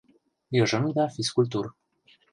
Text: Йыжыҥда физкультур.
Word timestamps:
Йыжыҥда 0.55 1.05
физкультур. 1.13 1.65